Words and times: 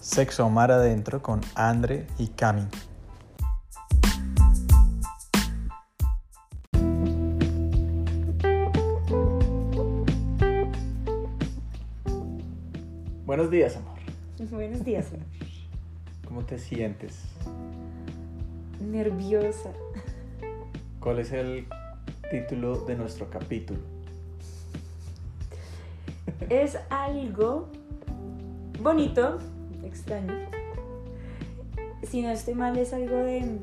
Sexo 0.00 0.48
Mar 0.48 0.72
Adentro 0.72 1.20
con 1.20 1.42
Andre 1.54 2.06
y 2.18 2.28
Cami. 2.28 2.66
Buenos 13.26 13.50
días, 13.50 13.76
amor. 13.76 13.98
Buenos 14.50 14.84
días. 14.84 15.08
amor. 15.08 15.26
¿Cómo 16.26 16.46
te 16.46 16.58
sientes? 16.58 17.20
Nerviosa. 18.80 19.70
¿Cuál 20.98 21.18
es 21.18 21.30
el 21.32 21.66
título 22.30 22.86
de 22.86 22.96
nuestro 22.96 23.28
capítulo? 23.28 23.80
Es 26.48 26.78
algo 26.88 27.68
bonito, 28.80 29.38
extraño. 29.84 30.32
Si 32.02 32.22
no 32.22 32.30
estoy 32.30 32.54
mal, 32.54 32.76
es 32.78 32.92
algo 32.92 33.16
de. 33.16 33.58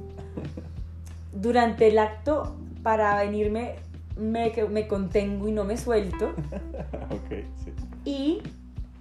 Durante 1.33 1.87
el 1.87 1.99
acto, 1.99 2.55
para 2.83 3.17
venirme, 3.23 3.75
me, 4.17 4.51
me 4.69 4.87
contengo 4.87 5.47
y 5.47 5.51
no 5.51 5.63
me 5.63 5.77
suelto. 5.77 6.29
ok, 7.09 7.43
sí. 7.63 7.73
Y 8.05 8.41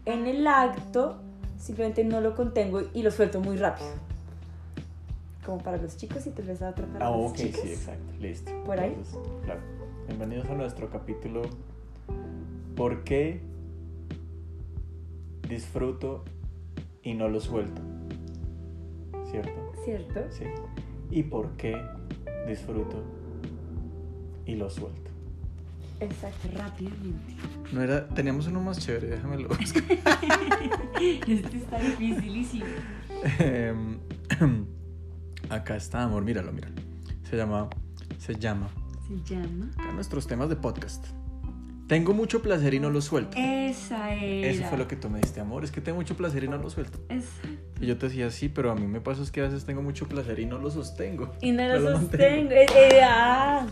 en 0.04 0.26
el 0.26 0.46
acto, 0.46 1.18
simplemente 1.58 2.04
no 2.04 2.20
lo 2.20 2.34
contengo 2.34 2.82
y 2.92 3.02
lo 3.02 3.10
suelto 3.10 3.40
muy 3.40 3.56
rápido. 3.56 3.88
Como 5.44 5.58
para 5.58 5.76
los 5.76 5.96
chicos 5.96 6.26
y 6.26 6.30
tal 6.30 6.46
vez 6.46 6.60
a 6.60 6.70
otra 6.70 6.86
para 6.86 7.06
Ah, 7.06 7.10
los 7.16 7.30
ok, 7.30 7.36
chicos. 7.36 7.60
sí, 7.62 7.68
exacto. 7.68 8.12
Listo. 8.20 8.50
¿Por 8.64 8.80
ahí? 8.80 8.88
Entonces, 8.90 9.18
claro. 9.44 9.60
Bienvenidos 10.08 10.48
a 10.50 10.54
nuestro 10.54 10.88
capítulo 10.90 11.42
¿Por 12.76 13.02
qué 13.04 13.40
disfruto 15.48 16.24
y 17.06 17.14
no 17.14 17.28
lo 17.28 17.38
suelto? 17.40 17.80
¿Cierto? 19.30 19.72
¿Cierto? 19.84 20.20
Sí. 20.30 20.44
¿Y 21.10 21.22
por 21.22 21.56
qué 21.56 21.80
disfruto 22.48 23.00
y 24.44 24.56
lo 24.56 24.68
suelto? 24.68 25.12
Exacto, 26.00 26.48
rápidamente. 26.54 27.34
No 27.72 27.80
era, 27.80 28.08
teníamos 28.08 28.48
uno 28.48 28.60
más 28.60 28.80
chévere, 28.80 29.06
déjamelo 29.06 29.48
buscar. 29.48 29.84
Este 31.00 31.56
está 31.56 31.78
dificilísimo. 31.78 32.66
Em, 33.38 33.98
Acá 35.48 35.76
está, 35.76 36.02
amor, 36.02 36.24
míralo, 36.24 36.52
míralo. 36.52 36.74
Se 37.22 37.36
llama, 37.36 37.68
se 38.18 38.34
llama, 38.34 38.68
Se 39.06 39.34
llama. 39.34 39.70
acá 39.78 39.92
nuestros 39.92 40.26
temas 40.26 40.48
de 40.48 40.56
podcast. 40.56 41.06
Tengo 41.88 42.14
mucho 42.14 42.42
placer 42.42 42.74
y 42.74 42.80
no 42.80 42.90
lo 42.90 43.00
suelto. 43.00 43.36
Esa 43.36 44.12
era. 44.12 44.48
Eso 44.48 44.64
fue 44.64 44.76
lo 44.76 44.88
que 44.88 44.96
tú 44.96 45.08
me 45.08 45.20
diste, 45.20 45.40
amor. 45.40 45.62
Es 45.62 45.70
que 45.70 45.80
tengo 45.80 45.98
mucho 45.98 46.16
placer 46.16 46.42
y 46.42 46.48
no 46.48 46.58
lo 46.58 46.68
suelto. 46.68 46.98
Esa. 47.08 47.46
Y 47.80 47.86
yo 47.86 47.96
te 47.96 48.06
decía, 48.08 48.30
sí, 48.30 48.48
pero 48.48 48.72
a 48.72 48.74
mí 48.74 48.88
me 48.88 49.00
pasa 49.00 49.22
es 49.22 49.30
que 49.30 49.40
a 49.40 49.44
veces 49.44 49.64
tengo 49.64 49.82
mucho 49.82 50.08
placer 50.08 50.40
y 50.40 50.46
no 50.46 50.58
lo 50.58 50.68
sostengo. 50.70 51.32
Y 51.40 51.52
no 51.52 51.68
No 51.68 51.74
lo 51.78 51.90
lo 51.90 52.00
sostengo. 52.00 52.50
Eh, 52.50 52.66
eh, 52.74 53.00
ah. 53.04 53.66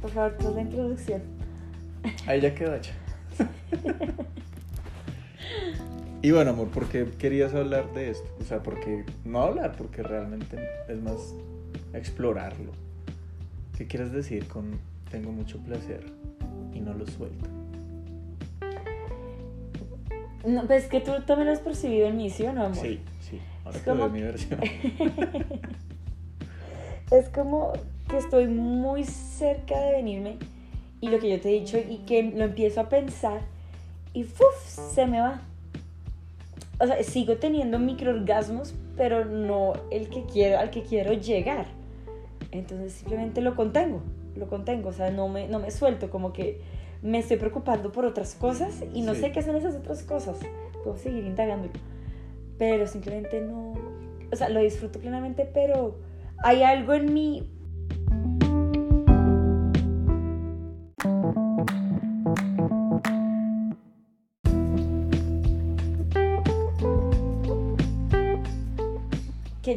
Por 0.00 0.10
favor, 0.12 0.36
toda 0.38 0.50
la 0.52 0.60
introducción. 0.60 1.22
Ahí 2.26 2.40
ya 2.40 2.54
quedó 2.54 2.76
hecha. 2.76 2.92
y 6.22 6.30
bueno, 6.30 6.50
amor, 6.50 6.68
¿por 6.68 6.86
qué 6.88 7.06
querías 7.18 7.52
hablar 7.54 7.92
de 7.92 8.10
esto? 8.10 8.30
O 8.40 8.44
sea, 8.44 8.62
porque 8.62 9.04
no 9.24 9.42
hablar, 9.42 9.74
porque 9.76 10.02
realmente 10.02 10.58
es 10.88 11.02
más 11.02 11.34
explorarlo. 11.92 12.72
¿Qué 13.76 13.86
quieres 13.86 14.12
decir 14.12 14.46
con 14.46 14.78
tengo 15.10 15.32
mucho 15.32 15.58
placer 15.58 16.04
y 16.72 16.80
no 16.80 16.94
lo 16.94 17.06
suelto? 17.06 17.48
No, 20.46 20.66
pues 20.66 20.86
que 20.86 21.00
tú 21.00 21.12
también 21.26 21.46
lo 21.46 21.52
has 21.52 21.60
percibido 21.60 22.06
en 22.08 22.16
mí, 22.16 22.30
¿sí 22.30 22.44
o 22.44 22.52
no, 22.52 22.66
amor? 22.66 22.76
Sí, 22.76 23.00
sí. 23.20 23.40
Ahora 23.64 23.78
Es 23.78 23.84
como 23.84 24.08
mi 24.08 24.22
versión. 24.22 24.60
Es 27.10 27.28
como 27.28 27.74
que 28.08 28.16
estoy 28.16 28.46
muy 28.46 29.04
cerca 29.04 29.78
de 29.78 29.92
venirme 29.92 30.38
y 31.02 31.08
lo 31.08 31.18
que 31.18 31.28
yo 31.28 31.38
te 31.40 31.50
he 31.50 31.60
dicho 31.60 31.76
y 31.76 31.98
que 32.06 32.22
lo 32.22 32.44
empiezo 32.44 32.80
a 32.80 32.88
pensar 32.88 33.42
y 34.14 34.24
¡fuf! 34.24 34.56
se 34.64 35.04
me 35.06 35.20
va. 35.20 35.42
O 36.82 36.86
sea, 36.86 37.00
sigo 37.04 37.36
teniendo 37.36 37.78
microorgasmos, 37.78 38.74
pero 38.96 39.24
no 39.24 39.74
el 39.92 40.08
que 40.08 40.24
quiero, 40.24 40.58
al 40.58 40.70
que 40.70 40.82
quiero 40.82 41.12
llegar. 41.12 41.66
Entonces 42.50 42.92
simplemente 42.92 43.40
lo 43.40 43.54
contengo, 43.54 44.02
lo 44.34 44.48
contengo, 44.48 44.88
o 44.88 44.92
sea, 44.92 45.10
no 45.12 45.28
me, 45.28 45.46
no 45.46 45.60
me 45.60 45.70
suelto, 45.70 46.10
como 46.10 46.32
que 46.32 46.60
me 47.00 47.18
estoy 47.18 47.36
preocupando 47.36 47.92
por 47.92 48.04
otras 48.04 48.34
cosas 48.34 48.82
y 48.92 49.02
no 49.02 49.14
Sí. 49.14 49.20
sé 49.20 49.32
qué 49.32 49.42
son 49.42 49.54
esas 49.54 49.76
otras 49.76 50.02
cosas. 50.02 50.38
Puedo 50.82 50.96
seguir 50.96 51.24
indagándolo, 51.24 51.72
pero 52.58 52.88
simplemente 52.88 53.40
no, 53.40 53.74
o 54.32 54.36
sea, 54.36 54.48
lo 54.48 54.58
disfruto 54.60 54.98
plenamente, 54.98 55.48
pero 55.54 55.98
hay 56.38 56.64
algo 56.64 56.94
en 56.94 57.14
mí 57.14 57.48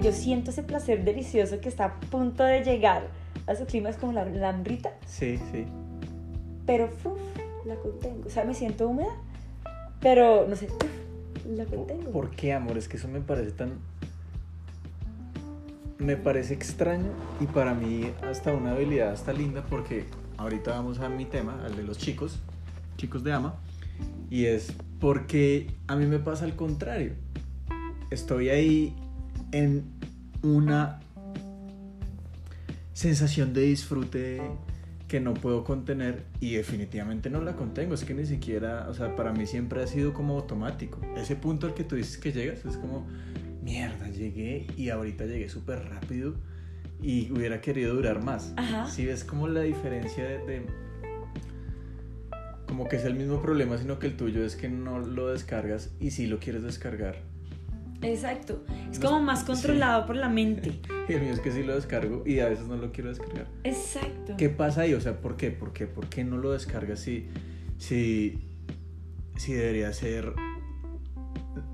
yo 0.05 0.11
siento 0.11 0.51
ese 0.51 0.61
placer 0.61 1.03
delicioso 1.03 1.59
que 1.59 1.67
está 1.67 1.85
a 1.85 1.99
punto 1.99 2.43
de 2.43 2.63
llegar 2.63 3.07
a 3.47 3.55
su 3.55 3.65
clima, 3.65 3.89
es 3.89 3.97
como 3.97 4.13
la, 4.13 4.23
la 4.25 4.49
hambrita, 4.49 4.91
Sí, 5.07 5.39
sí. 5.51 5.65
pero 6.67 6.87
¡fuf! 6.87 7.17
la 7.65 7.75
contengo. 7.75 8.27
O 8.27 8.29
sea, 8.29 8.45
me 8.45 8.53
siento 8.53 8.87
húmeda, 8.87 9.09
pero 9.99 10.47
no 10.47 10.55
sé, 10.55 10.67
¡fuf! 10.67 10.85
la 11.47 11.65
contengo. 11.65 12.11
¿Por 12.11 12.29
qué, 12.31 12.53
amor? 12.53 12.77
Es 12.77 12.87
que 12.87 12.97
eso 12.97 13.07
me 13.07 13.19
parece 13.21 13.51
tan... 13.51 13.73
Me 15.97 16.17
parece 16.17 16.53
extraño 16.53 17.09
y 17.39 17.45
para 17.45 17.73
mí 17.73 18.11
hasta 18.29 18.53
una 18.53 18.71
habilidad 18.73 19.11
hasta 19.11 19.31
linda 19.33 19.63
porque 19.69 20.05
ahorita 20.37 20.71
vamos 20.71 20.99
a 20.99 21.07
mi 21.09 21.25
tema, 21.25 21.63
al 21.65 21.75
de 21.75 21.83
los 21.83 21.97
chicos, 21.97 22.39
chicos 22.97 23.23
de 23.23 23.31
ama, 23.33 23.55
y 24.29 24.45
es 24.45 24.73
porque 24.99 25.67
a 25.87 25.95
mí 25.95 26.05
me 26.05 26.19
pasa 26.19 26.45
al 26.45 26.55
contrario. 26.55 27.13
Estoy 28.11 28.49
ahí 28.49 28.93
en 29.53 29.85
una 30.45 30.99
sensación 32.93 33.53
de 33.53 33.61
disfrute 33.61 34.41
que 35.07 35.19
no 35.19 35.33
puedo 35.33 35.63
contener 35.63 36.23
y 36.39 36.55
definitivamente 36.55 37.29
no 37.29 37.41
la 37.41 37.55
contengo. 37.55 37.93
Es 37.93 38.03
que 38.03 38.13
ni 38.13 38.25
siquiera, 38.25 38.87
o 38.89 38.93
sea, 38.93 39.15
para 39.15 39.33
mí 39.33 39.45
siempre 39.45 39.81
ha 39.83 39.87
sido 39.87 40.13
como 40.13 40.35
automático. 40.35 40.99
Ese 41.17 41.35
punto 41.35 41.67
al 41.67 41.73
que 41.73 41.83
tú 41.83 41.95
dices 41.95 42.17
que 42.17 42.31
llegas 42.31 42.65
es 42.65 42.77
como, 42.77 43.05
mierda, 43.63 44.07
llegué 44.09 44.67
y 44.77 44.89
ahorita 44.89 45.25
llegué 45.25 45.49
súper 45.49 45.89
rápido 45.89 46.35
y 47.01 47.31
hubiera 47.31 47.61
querido 47.61 47.93
durar 47.93 48.23
más. 48.23 48.53
Ajá. 48.57 48.89
Si 48.89 49.05
ves 49.05 49.23
como 49.23 49.47
la 49.47 49.61
diferencia 49.61 50.23
de, 50.23 50.37
de- 50.39 50.65
Como 52.67 52.87
que 52.87 52.95
es 52.95 53.05
el 53.05 53.13
mismo 53.15 53.41
problema, 53.41 53.77
sino 53.77 53.99
que 53.99 54.07
el 54.07 54.17
tuyo 54.17 54.43
es 54.43 54.55
que 54.55 54.69
no 54.69 54.99
lo 54.99 55.27
descargas 55.27 55.91
y 55.99 56.11
si 56.11 56.25
lo 56.25 56.39
quieres 56.39 56.63
descargar. 56.63 57.17
Exacto. 58.05 58.63
Es 58.91 58.99
No- 58.99 59.09
como 59.09 59.21
más 59.23 59.39
sí. 59.41 59.45
controlado 59.47 60.05
por 60.05 60.15
la 60.15 60.29
mente. 60.29 60.79
Y 61.09 61.13
el 61.13 61.21
mío 61.21 61.33
es 61.33 61.39
que 61.39 61.51
sí 61.51 61.61
lo 61.63 61.75
descargo 61.75 62.23
y 62.25 62.39
a 62.39 62.49
veces 62.49 62.65
no 62.67 62.77
lo 62.77 62.91
quiero 62.91 63.09
descargar. 63.09 63.47
Exacto. 63.63 64.33
¿Qué 64.37 64.49
pasa 64.49 64.81
ahí? 64.81 64.93
O 64.95 65.01
sea, 65.01 65.21
¿por 65.21 65.37
qué? 65.37 65.51
¿Por 65.51 65.71
qué? 65.71 65.85
¿Por 65.85 66.07
qué 66.07 66.23
no 66.23 66.37
lo 66.37 66.51
descargas 66.51 66.99
si, 66.99 67.27
si, 67.77 68.39
si 69.37 69.53
debería 69.53 69.93
ser, 69.93 70.33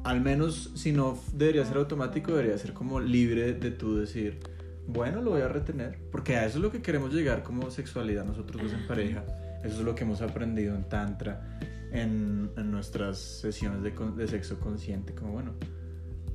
al 0.04 0.20
menos 0.22 0.72
si 0.76 0.92
no 0.92 1.18
debería 1.34 1.64
ser 1.66 1.78
automático, 1.78 2.32
debería 2.32 2.58
ser 2.58 2.74
como 2.74 3.00
libre 3.00 3.54
de 3.54 3.72
tú 3.72 3.96
decir, 3.98 4.40
bueno, 4.88 5.22
lo 5.22 5.32
voy 5.32 5.42
a 5.44 5.48
retener? 5.48 5.98
Porque 6.12 6.36
a 6.36 6.46
eso 6.46 6.58
es 6.58 6.64
lo 6.64 6.72
que 6.72 6.82
queremos 6.82 7.14
llegar 7.14 7.44
como 7.44 7.72
sexualidad 7.72 8.26
nosotros 8.26 8.62
dos 8.64 8.74
en 8.74 8.86
pareja. 8.88 9.24
Eso 9.64 9.80
es 9.80 9.86
lo 9.86 9.96
que 9.96 10.04
hemos 10.04 10.22
aprendido 10.22 10.76
en 10.76 10.84
Tantra, 10.90 11.58
en, 11.94 12.50
en 12.58 12.72
nuestras 12.72 13.18
sesiones 13.20 13.82
de, 13.84 13.92
de 13.92 14.28
sexo 14.28 14.60
consciente, 14.60 15.14
como 15.14 15.32
bueno. 15.34 15.54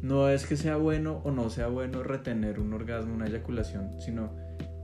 No 0.03 0.29
es 0.29 0.47
que 0.47 0.57
sea 0.57 0.77
bueno 0.77 1.21
o 1.25 1.31
no 1.31 1.51
sea 1.51 1.69
bueno 1.69 2.03
retener 2.03 2.61
un 2.61 2.73
orgasmo, 2.73 3.15
una 3.15 3.27
eyaculación, 3.27 4.01
sino 4.01 4.31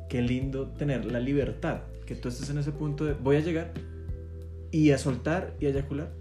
qué 0.09 0.23
lindo 0.23 0.69
tener 0.69 1.05
la 1.05 1.21
libertad, 1.21 1.83
que 2.07 2.15
tú 2.15 2.29
estés 2.29 2.51
en 2.51 2.59
ese 2.59 2.73
punto 2.73 3.05
de 3.05 3.13
voy 3.15 3.37
a 3.37 3.41
llegar 3.41 3.73
y 4.71 4.91
a 4.91 4.99
soltar 4.99 5.55
y 5.61 5.67
a 5.67 5.69
eyacular. 5.71 6.13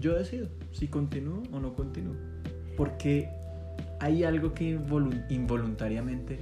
Yo 0.00 0.14
decido 0.16 0.48
si 0.72 0.88
continúo 0.88 1.42
o 1.52 1.60
no 1.60 1.74
continúo. 1.74 2.14
Porque 2.76 3.28
hay 4.00 4.24
algo 4.24 4.54
que 4.54 4.76
involu- 4.76 5.24
involuntariamente 5.28 6.38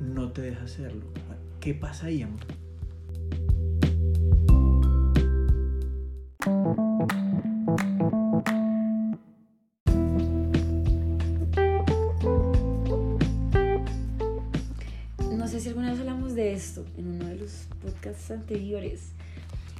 no 0.00 0.32
te 0.32 0.42
deja 0.42 0.64
hacerlo. 0.64 1.04
¿Qué 1.60 1.74
pasa 1.74 2.06
ahí, 2.06 2.22
amor? 2.22 2.40
Podcasts 18.22 18.30
anteriores. 18.30 19.12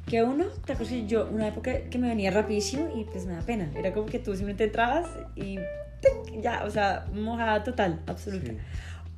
Que 0.06 0.22
uno, 0.22 0.46
te 0.66 0.72
acuerdas 0.72 0.94
que 0.94 1.06
yo, 1.06 1.28
una 1.30 1.48
época 1.48 1.88
que 1.88 1.98
me 1.98 2.08
venía 2.08 2.30
rapidísimo 2.30 2.88
y 2.96 3.04
pues 3.04 3.24
me 3.24 3.34
da 3.34 3.42
pena. 3.42 3.70
Era 3.76 3.92
como 3.92 4.06
que 4.06 4.18
tú 4.18 4.32
simplemente 4.32 4.64
entrabas 4.64 5.06
y 5.36 5.56
¡tic! 6.00 6.42
ya, 6.42 6.64
o 6.64 6.70
sea, 6.70 7.06
mojada 7.14 7.62
total, 7.62 8.00
absoluta. 8.06 8.50
Sí. 8.50 8.58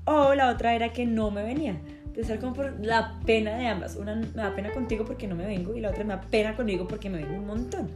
O 0.04 0.34
la 0.34 0.50
otra 0.50 0.74
era 0.74 0.92
que 0.92 1.06
no 1.06 1.30
me 1.30 1.42
venía. 1.42 1.76
Era 2.14 2.38
como 2.38 2.52
por 2.52 2.78
la 2.84 3.18
pena 3.24 3.56
de 3.56 3.66
ambas. 3.66 3.96
Una 3.96 4.14
me 4.14 4.26
da 4.26 4.54
pena 4.54 4.70
contigo 4.72 5.04
porque 5.04 5.26
no 5.26 5.34
me 5.34 5.46
vengo 5.46 5.74
y 5.74 5.80
la 5.80 5.90
otra 5.90 6.04
me 6.04 6.14
da 6.14 6.20
pena 6.20 6.54
conmigo 6.54 6.86
porque 6.86 7.08
me 7.08 7.18
vengo 7.18 7.34
un 7.34 7.46
montón. 7.46 7.88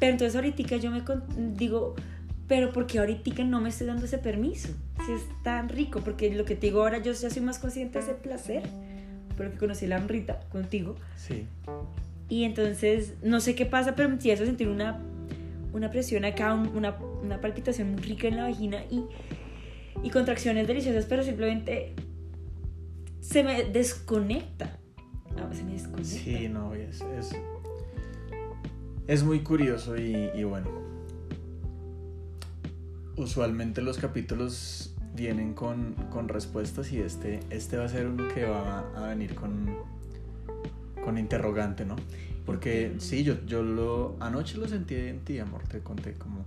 Pero 0.00 0.12
entonces 0.12 0.34
ahorita 0.34 0.76
yo 0.78 0.90
me 0.90 1.02
digo, 1.54 1.94
pero 2.48 2.72
porque 2.72 2.98
ahorita 2.98 3.44
no 3.44 3.60
me 3.60 3.68
estoy 3.68 3.86
dando 3.86 4.06
ese 4.06 4.18
permiso? 4.18 4.70
Si 5.06 5.12
es 5.12 5.22
tan 5.44 5.68
rico, 5.68 6.00
porque 6.00 6.34
lo 6.34 6.44
que 6.44 6.56
te 6.56 6.68
digo 6.68 6.80
ahora 6.80 6.98
yo 6.98 7.12
ya 7.12 7.30
soy 7.30 7.42
más 7.42 7.58
consciente 7.58 7.98
de 7.98 8.04
ese 8.04 8.14
placer, 8.14 8.62
porque 9.42 9.58
conocí 9.58 9.86
la 9.86 9.98
Rita 9.98 10.40
contigo. 10.50 10.96
Sí. 11.16 11.46
Y 12.28 12.44
entonces, 12.44 13.14
no 13.22 13.40
sé 13.40 13.54
qué 13.54 13.66
pasa, 13.66 13.94
pero 13.94 14.08
empiezo 14.08 14.42
a 14.44 14.46
sentir 14.46 14.68
una, 14.68 15.00
una 15.72 15.90
presión 15.90 16.24
acá, 16.24 16.54
un- 16.54 16.68
una, 16.76 16.96
una 17.22 17.40
palpitación 17.40 17.92
muy 17.92 18.00
rica 18.02 18.28
en 18.28 18.36
la 18.38 18.44
vagina 18.44 18.82
y, 18.90 19.04
y 20.02 20.10
contracciones 20.10 20.66
deliciosas, 20.66 21.04
pero 21.06 21.22
simplemente 21.22 21.94
se 23.20 23.42
me 23.42 23.64
desconecta. 23.64 24.78
Ah, 25.36 25.48
se 25.52 25.62
me 25.64 25.72
desconecta. 25.72 26.04
Sí, 26.04 26.48
no, 26.48 26.74
es, 26.74 27.00
es, 27.18 27.32
es 29.06 29.22
muy 29.24 29.40
curioso 29.40 29.96
y, 29.96 30.30
y 30.34 30.44
bueno. 30.44 30.68
Usualmente 33.16 33.82
los 33.82 33.98
capítulos 33.98 34.91
vienen 35.14 35.54
con, 35.54 35.94
con 36.10 36.28
respuestas 36.28 36.92
y 36.92 37.00
este, 37.00 37.40
este 37.50 37.76
va 37.76 37.84
a 37.84 37.88
ser 37.88 38.06
uno 38.06 38.28
que 38.28 38.44
va 38.44 38.80
a 38.96 39.08
venir 39.08 39.34
con, 39.34 39.76
con 41.04 41.18
interrogante, 41.18 41.84
¿no? 41.84 41.96
Porque 42.46 42.94
sí, 42.98 43.22
yo, 43.22 43.34
yo 43.46 43.62
lo 43.62 44.16
anoche 44.20 44.58
lo 44.58 44.66
sentí 44.66 44.94
en 44.94 45.20
ti, 45.20 45.38
amor, 45.38 45.62
te 45.68 45.80
conté 45.80 46.14
como, 46.14 46.44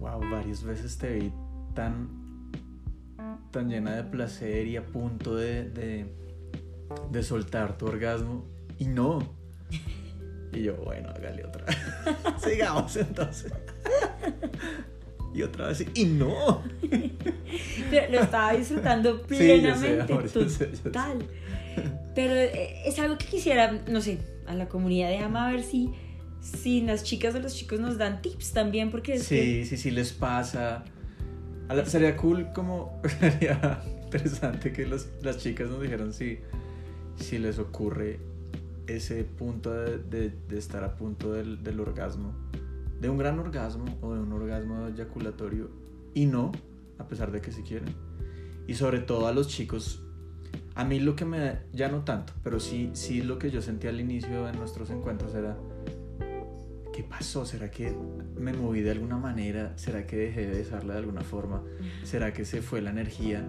wow, 0.00 0.20
varias 0.30 0.64
veces 0.64 0.98
te 0.98 1.14
vi 1.14 1.32
tan, 1.74 2.08
tan 3.50 3.68
llena 3.68 3.94
de 3.94 4.04
placer 4.04 4.66
y 4.66 4.76
a 4.76 4.84
punto 4.84 5.36
de, 5.36 5.70
de, 5.70 6.06
de 7.10 7.22
soltar 7.22 7.78
tu 7.78 7.86
orgasmo 7.86 8.44
y 8.78 8.86
no. 8.86 9.22
Y 10.50 10.62
yo, 10.62 10.76
bueno, 10.76 11.10
hágale 11.10 11.44
otra. 11.44 11.66
Sigamos 12.42 12.96
entonces. 12.96 13.52
Y 15.34 15.42
otra 15.42 15.68
vez, 15.68 15.84
y 15.94 16.04
no. 16.06 16.62
Pero 17.90 18.12
lo 18.12 18.20
estaba 18.20 18.52
disfrutando 18.54 19.22
Sí, 19.28 19.34
yo 19.34 19.36
sé, 19.36 19.44
plenamente, 19.46 20.12
amor, 20.12 20.22
yo 20.24 20.48
sé, 20.48 20.68
yo 20.70 20.76
sé. 20.76 20.82
total. 20.82 21.18
Pero 22.14 22.34
eh, 22.34 22.82
es 22.86 22.98
algo 22.98 23.16
que 23.18 23.26
quisiera, 23.26 23.72
no 23.88 24.00
sé, 24.00 24.18
a 24.46 24.54
la 24.54 24.68
comunidad 24.68 25.08
de 25.10 25.18
Ama 25.18 25.48
a 25.48 25.52
ver 25.52 25.62
si, 25.62 25.90
si 26.40 26.80
las 26.80 27.04
chicas 27.04 27.34
o 27.34 27.40
los 27.40 27.54
chicos 27.54 27.78
nos 27.80 27.98
dan 27.98 28.20
tips 28.22 28.52
también, 28.52 28.90
porque 28.90 29.14
es 29.14 29.22
Sí, 29.24 29.64
sí, 29.64 29.76
sí 29.76 29.90
les 29.90 30.12
pasa. 30.12 30.84
A 31.68 31.74
la- 31.74 31.84
sería 31.86 32.16
cool 32.16 32.48
como 32.54 33.00
sería 33.20 33.82
interesante 34.04 34.72
que 34.72 34.86
los- 34.86 35.08
las 35.22 35.38
chicas 35.38 35.68
nos 35.68 35.80
dijeran 35.82 36.12
si, 36.12 36.38
si 37.16 37.38
les 37.38 37.58
ocurre 37.58 38.18
ese 38.86 39.22
punto 39.24 39.72
de, 39.74 39.98
de- 39.98 40.32
de 40.48 40.58
estar 40.58 40.82
a 40.82 40.96
punto 40.96 41.32
del, 41.34 41.62
del 41.62 41.78
orgasmo, 41.80 42.32
de 43.00 43.08
un 43.08 43.18
gran 43.18 43.38
orgasmo 43.38 43.84
o 44.02 44.14
de 44.14 44.20
un 44.20 44.32
orgasmo 44.32 44.88
eyaculatorio 44.88 45.70
y 46.14 46.26
no, 46.26 46.52
a 46.98 47.06
pesar 47.06 47.30
de 47.32 47.40
que 47.40 47.52
si 47.52 47.62
quieren. 47.62 47.94
Y 48.66 48.74
sobre 48.74 48.98
todo 49.00 49.26
a 49.28 49.32
los 49.32 49.48
chicos, 49.48 50.02
a 50.74 50.84
mí 50.84 51.00
lo 51.00 51.16
que 51.16 51.24
me 51.24 51.38
da, 51.38 51.62
ya 51.72 51.88
no 51.88 52.04
tanto, 52.04 52.32
pero 52.42 52.60
sí, 52.60 52.90
sí 52.92 53.22
lo 53.22 53.38
que 53.38 53.50
yo 53.50 53.62
sentí 53.62 53.86
al 53.86 54.00
inicio 54.00 54.44
de 54.46 54.52
nuestros 54.52 54.90
encuentros 54.90 55.34
era, 55.34 55.56
¿qué 56.92 57.02
pasó? 57.02 57.44
¿Será 57.46 57.70
que 57.70 57.94
me 58.36 58.52
moví 58.52 58.80
de 58.80 58.90
alguna 58.90 59.16
manera? 59.16 59.72
¿Será 59.76 60.06
que 60.06 60.16
dejé 60.16 60.46
de 60.46 60.58
besarla 60.58 60.94
de 60.94 60.98
alguna 61.00 61.22
forma? 61.22 61.62
¿Será 62.04 62.32
que 62.32 62.44
se 62.44 62.62
fue 62.62 62.80
la 62.82 62.90
energía? 62.90 63.46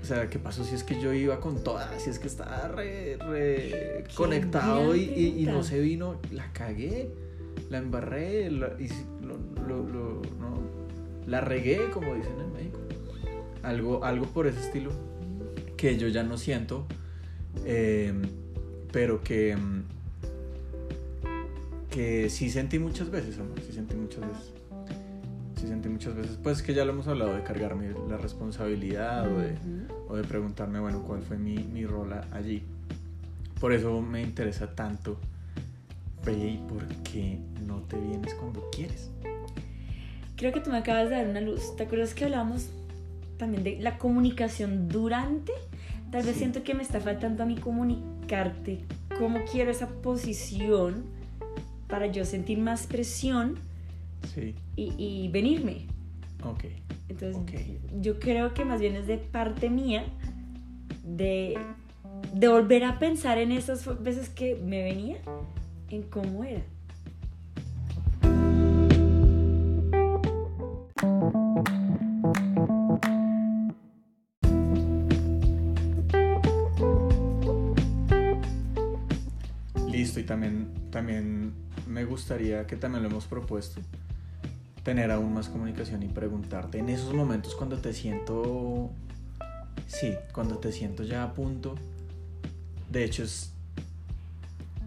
O 0.00 0.04
sea, 0.04 0.30
¿qué 0.30 0.38
pasó 0.38 0.62
si 0.64 0.74
es 0.74 0.84
que 0.84 1.00
yo 1.00 1.12
iba 1.12 1.40
con 1.40 1.62
todas? 1.64 2.00
Si 2.00 2.08
es 2.10 2.18
que 2.18 2.28
estaba 2.28 2.68
re, 2.68 3.16
re 3.18 4.04
conectado 4.14 4.94
y, 4.94 5.00
y- 5.00 5.42
y 5.42 5.46
no 5.46 5.62
se 5.64 5.80
vino, 5.80 6.20
la 6.30 6.52
cagué, 6.52 7.10
la 7.70 7.78
embarré, 7.78 8.50
la, 8.50 8.72
y 8.78 8.88
lo- 9.22 9.38
lo- 9.66 9.86
lo- 9.88 10.22
no, 10.40 10.58
la 11.26 11.40
regué, 11.40 11.90
como 11.90 12.14
dicen 12.14 12.32
en 12.40 12.52
México. 12.52 12.78
Algo, 13.62 14.04
algo 14.04 14.26
por 14.26 14.46
ese 14.46 14.60
estilo 14.60 14.90
que 15.76 15.96
yo 15.98 16.08
ya 16.08 16.22
no 16.22 16.38
siento, 16.38 16.86
eh, 17.64 18.12
pero 18.92 19.22
que, 19.22 19.56
mm, 19.56 19.82
que 21.90 22.30
sí 22.30 22.50
sentí 22.50 22.78
muchas 22.78 23.10
veces, 23.10 23.38
amor, 23.38 23.60
sí 23.66 23.72
sentí 23.72 23.94
muchas 23.96 24.20
veces. 24.20 24.52
Sí 25.60 25.66
sentí 25.66 25.88
muchas 25.88 26.14
veces, 26.14 26.38
pues 26.40 26.62
que 26.62 26.72
ya 26.72 26.84
lo 26.84 26.92
hemos 26.92 27.08
hablado 27.08 27.34
de 27.34 27.42
cargarme 27.42 27.90
la 28.08 28.16
responsabilidad 28.16 29.26
o 29.30 29.38
de, 29.38 29.54
o 30.08 30.16
de 30.16 30.22
preguntarme, 30.22 30.78
bueno, 30.78 31.02
cuál 31.02 31.22
fue 31.22 31.36
mi, 31.36 31.58
mi 31.58 31.84
rol 31.84 32.12
allí. 32.32 32.62
Por 33.60 33.72
eso 33.72 34.00
me 34.00 34.22
interesa 34.22 34.72
tanto, 34.76 35.18
ve, 36.24 36.32
¿y 36.32 36.56
por 36.68 36.86
qué 37.04 37.38
no 37.66 37.80
te 37.82 37.96
vienes 37.98 38.34
cuando 38.34 38.68
quieres? 38.70 39.10
Creo 40.36 40.52
que 40.52 40.60
tú 40.60 40.70
me 40.70 40.78
acabas 40.78 41.08
de 41.10 41.16
dar 41.16 41.26
una 41.26 41.40
luz. 41.40 41.74
¿Te 41.76 41.84
acuerdas 41.84 42.14
que 42.14 42.24
hablábamos 42.24 42.68
también 43.38 43.64
de 43.64 43.78
la 43.80 43.98
comunicación 43.98 44.88
durante? 44.88 45.52
Tal 46.10 46.22
vez 46.22 46.34
Sí. 46.34 46.38
siento 46.40 46.62
que 46.62 46.74
me 46.74 46.82
está 46.82 47.00
faltando 47.00 47.42
a 47.42 47.46
mí 47.46 47.56
comunicarte 47.56 48.80
cómo 49.18 49.40
quiero 49.50 49.70
esa 49.70 49.88
posición 49.88 51.04
para 51.88 52.06
yo 52.06 52.24
sentir 52.24 52.58
más 52.58 52.86
presión 52.86 53.56
Sí, 54.34 54.54
y, 54.76 54.92
y 54.98 55.28
venirme. 55.28 55.86
ok. 56.44 56.64
Entonces, 57.08 57.36
Ok. 57.42 58.00
yo 58.02 58.18
creo 58.20 58.52
que 58.54 58.64
más 58.64 58.80
bien 58.80 58.94
es 58.96 59.06
de 59.06 59.16
parte 59.18 59.70
mía 59.70 60.04
de, 61.04 61.58
de 62.34 62.48
volver 62.48 62.84
a 62.84 62.98
pensar 62.98 63.38
en 63.38 63.50
esas 63.52 64.02
veces 64.02 64.28
que 64.28 64.54
me 64.56 64.82
venía, 64.84 65.16
en 65.90 66.02
cómo 66.02 66.44
era. 66.44 66.64
Listo, 79.90 80.20
y 80.20 80.24
también, 80.24 80.68
también 80.90 81.52
me 81.86 82.04
gustaría, 82.04 82.66
que 82.66 82.76
también 82.76 83.02
lo 83.02 83.08
hemos 83.08 83.24
propuesto, 83.24 83.80
tener 84.82 85.10
aún 85.10 85.34
más 85.34 85.48
comunicación 85.48 86.02
y 86.02 86.08
preguntarte 86.08 86.78
en 86.78 86.88
esos 86.88 87.12
momentos 87.14 87.54
cuando 87.54 87.78
te 87.78 87.92
siento, 87.92 88.90
sí, 89.86 90.14
cuando 90.32 90.58
te 90.58 90.72
siento 90.72 91.02
ya 91.02 91.24
a 91.24 91.32
punto, 91.34 91.74
de 92.90 93.04
hecho 93.04 93.22
es 93.24 93.52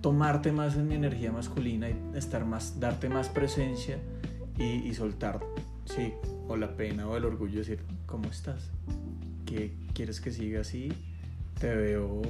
tomarte 0.02 0.52
más 0.52 0.76
en 0.76 0.88
mi 0.88 0.96
energía 0.96 1.32
masculina 1.32 1.90
y 1.90 1.96
estar 2.16 2.46
más, 2.46 2.80
darte 2.80 3.08
más 3.10 3.30
presencia 3.30 3.98
y, 4.58 4.64
y 4.88 4.94
soltar, 4.96 5.40
sí, 5.86 6.14
o 6.48 6.58
la 6.58 6.76
pena 6.76 7.08
o 7.08 7.16
el 7.18 7.26
orgullo, 7.26 7.60
decir, 7.60 7.80
¿cómo 8.06 8.30
estás? 8.30 8.70
¿Qué 9.46 9.74
quieres 9.94 10.20
que 10.22 10.32
siga 10.32 10.62
así? 10.62 10.92
Te 11.60 11.74
veo 11.76 12.22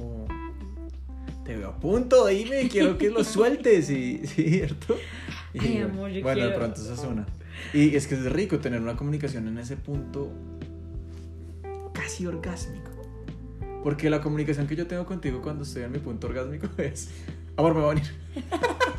te 1.44 1.56
veo 1.56 1.70
a 1.70 1.76
punto, 1.76 2.26
dime, 2.26 2.68
quiero 2.68 2.96
que 2.98 3.10
lo 3.10 3.24
sueltes, 3.24 3.90
y, 3.90 4.26
¿sí, 4.26 4.44
¿cierto? 4.50 4.96
Y 5.54 5.58
Ay, 5.60 5.78
amor, 5.78 6.10
yo 6.10 6.22
bueno, 6.22 6.40
de 6.42 6.46
quiero- 6.48 6.58
pronto 6.58 6.80
esa 6.80 6.94
es 6.94 7.00
una. 7.04 7.26
Y 7.74 7.94
es 7.96 8.06
que 8.06 8.14
es 8.14 8.32
rico 8.32 8.58
tener 8.58 8.80
una 8.80 8.96
comunicación 8.96 9.46
en 9.48 9.58
ese 9.58 9.76
punto 9.76 10.30
casi 11.92 12.26
orgásmico. 12.26 12.90
Porque 13.82 14.08
la 14.10 14.20
comunicación 14.20 14.66
que 14.66 14.76
yo 14.76 14.86
tengo 14.86 15.04
contigo 15.06 15.42
cuando 15.42 15.64
estoy 15.64 15.82
en 15.82 15.92
mi 15.92 15.98
punto 15.98 16.28
orgásmico 16.28 16.68
es, 16.78 17.10
amor, 17.56 17.74
me 17.74 17.80
va 17.80 17.90
a 17.90 17.94
venir. 17.94 18.10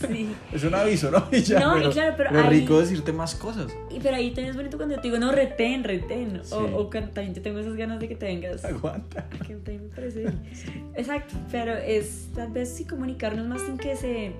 Sí. 0.00 0.34
Es 0.50 0.64
un 0.64 0.74
aviso, 0.74 1.10
¿no? 1.10 1.26
Y 1.32 1.42
ya, 1.42 1.60
No, 1.60 1.78
y 1.78 1.90
claro, 1.92 2.14
pero 2.16 2.30
ahí- 2.30 2.60
rico 2.60 2.80
decirte 2.80 3.12
más 3.12 3.34
cosas. 3.34 3.70
Y 3.90 4.00
pero 4.00 4.16
ahí 4.16 4.28
también 4.28 4.50
es 4.50 4.56
bonito 4.56 4.78
cuando 4.78 4.96
te 4.96 5.02
digo, 5.02 5.18
no, 5.18 5.30
retén, 5.30 5.84
retén. 5.84 6.40
Sí. 6.42 6.54
O, 6.54 6.60
o 6.78 6.90
cuando 6.90 7.10
también 7.10 7.34
yo 7.34 7.42
tengo 7.42 7.58
esas 7.58 7.76
ganas 7.76 8.00
de 8.00 8.08
que 8.08 8.14
te 8.16 8.24
vengas. 8.26 8.64
Aguanta. 8.64 9.28
Que 9.46 9.54
también 9.56 9.82
me 9.88 9.94
parece. 9.94 10.24
Exacto, 10.94 11.34
pero 11.50 11.74
es 11.74 12.28
tal 12.34 12.50
vez 12.50 12.70
sí 12.74 12.86
comunicarnos 12.86 13.46
más 13.46 13.60
sin 13.60 13.76
que 13.76 13.94
se, 13.94 14.32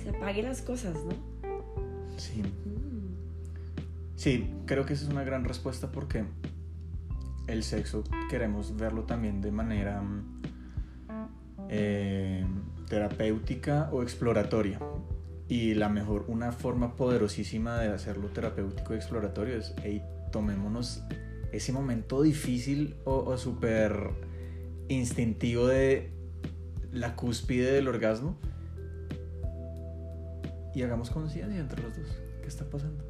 se 0.00 0.10
apaguen 0.10 0.44
las 0.44 0.62
cosas, 0.62 0.94
¿no? 0.94 1.10
Sí. 2.16 2.42
Mm. 2.42 3.16
Sí, 4.14 4.48
creo 4.66 4.86
que 4.86 4.92
esa 4.92 5.04
es 5.06 5.10
una 5.10 5.24
gran 5.24 5.44
respuesta 5.44 5.90
porque 5.90 6.24
el 7.48 7.64
sexo 7.64 8.04
queremos 8.30 8.76
verlo 8.76 9.02
también 9.04 9.40
de 9.40 9.50
manera 9.50 10.00
mm, 10.02 10.37
eh, 11.68 12.44
terapéutica 12.88 13.88
o 13.92 14.02
exploratoria. 14.02 14.80
Y 15.48 15.74
la 15.74 15.88
mejor, 15.88 16.26
una 16.28 16.52
forma 16.52 16.94
poderosísima 16.94 17.78
de 17.78 17.88
hacerlo 17.88 18.28
terapéutico 18.28 18.92
y 18.92 18.96
exploratorio 18.96 19.56
es, 19.56 19.74
hey, 19.82 20.02
tomémonos 20.30 21.02
ese 21.52 21.72
momento 21.72 22.20
difícil 22.22 22.96
o, 23.04 23.16
o 23.16 23.38
súper 23.38 24.10
instintivo 24.88 25.66
de 25.66 26.10
la 26.92 27.16
cúspide 27.16 27.72
del 27.72 27.88
orgasmo 27.88 28.36
y 30.74 30.82
hagamos 30.82 31.10
conciencia 31.10 31.58
entre 31.58 31.82
los 31.82 31.96
dos. 31.96 32.06
¿Qué 32.40 32.48
está 32.48 32.64
pasando? 32.64 33.04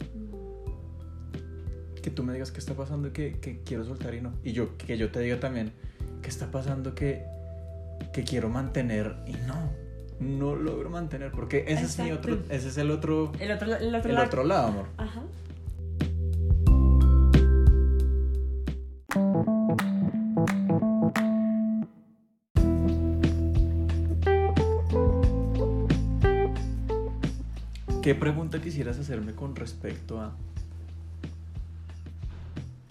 Que 2.02 2.10
tú 2.10 2.22
me 2.22 2.32
digas 2.32 2.50
qué 2.50 2.60
está 2.60 2.74
pasando 2.74 3.08
y 3.08 3.10
que, 3.10 3.32
que 3.40 3.62
quiero 3.62 3.84
soltar 3.84 4.14
y 4.14 4.20
no. 4.20 4.32
Y 4.42 4.52
yo 4.52 4.76
que 4.78 4.96
yo 4.96 5.10
te 5.10 5.20
diga 5.20 5.38
también 5.38 5.72
qué 6.22 6.28
está 6.28 6.50
pasando 6.50 6.94
que, 6.94 7.26
que 8.12 8.24
quiero 8.24 8.48
mantener 8.48 9.16
y 9.26 9.32
no. 9.46 9.70
No 10.20 10.56
logro 10.56 10.90
mantener 10.90 11.30
porque 11.30 11.64
ese 11.68 11.84
es 11.84 11.98
mi 12.00 12.10
otro, 12.10 12.38
ese 12.48 12.68
es 12.68 12.78
el 12.78 12.90
otro, 12.90 13.30
El 13.38 13.52
otro, 13.52 13.76
el 13.76 13.94
otro 13.94 14.08
el 14.10 14.14
lado. 14.16 14.26
otro 14.26 14.44
lado, 14.44 14.66
amor. 14.68 14.86
Ajá. 14.96 15.22
¿Qué 28.02 28.14
pregunta 28.14 28.60
quisieras 28.60 28.98
hacerme 28.98 29.34
con 29.34 29.54
respecto 29.56 30.20
a 30.20 30.32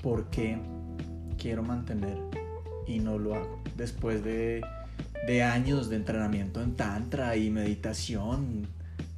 por 0.03 0.25
qué 0.29 0.59
quiero 1.39 1.63
mantener 1.63 2.17
y 2.85 2.99
no 2.99 3.17
lo 3.17 3.35
hago? 3.35 3.59
Después 3.75 4.23
de, 4.23 4.61
de 5.25 5.43
años 5.43 5.89
de 5.89 5.95
entrenamiento 5.97 6.61
en 6.61 6.75
tantra 6.75 7.35
y 7.35 7.49
meditación 7.49 8.67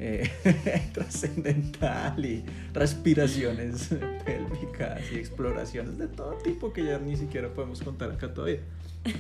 eh, 0.02 0.30
trascendental 0.94 2.26
y 2.26 2.46
respiraciones 2.74 3.90
pélvicas 4.26 5.02
y 5.12 5.16
exploraciones 5.16 5.98
de 5.98 6.08
todo 6.08 6.36
tipo 6.36 6.72
que 6.72 6.86
ya 6.86 7.00
ni 7.00 7.18
siquiera 7.18 7.54
podemos 7.54 7.82
contar 7.82 8.12
acá 8.12 8.34
todavía. 8.34 8.62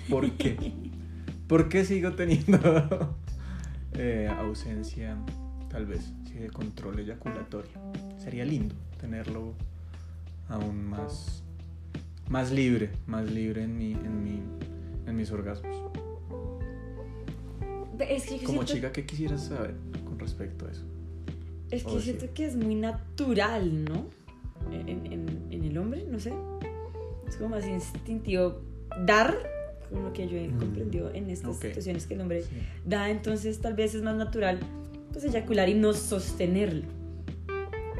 ¿Por 0.09 0.31
qué? 0.31 0.74
¿Por 1.48 1.67
qué 1.67 1.83
sigo 1.83 2.13
teniendo 2.13 3.17
eh, 3.93 4.31
ausencia, 4.38 5.17
tal 5.69 5.86
vez, 5.86 6.13
sí, 6.25 6.36
de 6.36 6.50
control 6.50 7.00
eyaculatorio? 7.00 7.71
Sería 8.17 8.45
lindo 8.45 8.75
tenerlo 9.01 9.55
aún 10.48 10.86
más, 10.86 11.43
más 12.29 12.51
libre, 12.51 12.91
más 13.05 13.29
libre 13.29 13.63
en, 13.63 13.77
mi, 13.77 13.91
en, 13.91 14.24
mi, 14.24 14.41
en 15.07 15.15
mis 15.15 15.29
orgasmos. 15.31 15.88
Es 18.00 18.24
que 18.25 18.38
Como 18.44 18.63
siento, 18.63 18.74
chica, 18.74 18.91
¿qué 18.91 19.06
quisieras 19.06 19.46
saber 19.48 19.75
con 20.06 20.18
respecto 20.20 20.65
a 20.68 20.72
eso? 20.72 20.84
es 21.72 21.84
que 21.84 22.00
siento 22.00 22.25
que 22.34 22.46
es 22.46 22.56
muy 22.56 22.74
natural, 22.75 23.84
¿no? 23.86 24.08
En, 24.72 25.06
en- 25.06 25.48
en 25.51 25.63
el 25.63 25.77
hombre, 25.77 26.03
no 26.10 26.20
sé. 26.20 26.34
Es 27.27 27.36
como 27.38 27.50
más 27.50 27.68
instintivo 27.68 28.62
dar, 29.06 29.38
con 29.91 30.03
lo 30.03 30.13
que 30.13 30.27
yo 30.27 30.38
he 30.38 30.48
Mm. 30.48 30.58
comprendido 30.60 31.13
en 31.13 31.29
estas 31.29 31.56
Ok. 31.56 31.62
situaciones 31.63 32.08
que 32.08 32.15
el 32.15 32.22
hombre 32.22 32.41
Sí. 32.44 32.50
da, 32.86 33.10
entonces 33.12 33.60
tal 33.60 33.74
vez 33.75 33.94
es 33.96 34.01
más 34.01 34.15
natural 34.15 34.60
pues 35.12 35.24
eyacular 35.25 35.70
y 35.70 35.74
no 35.75 35.94
sostenerlo 35.94 36.86